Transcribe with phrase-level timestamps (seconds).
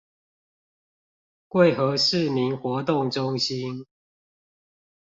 [1.47, 3.85] 貴和市民活動中心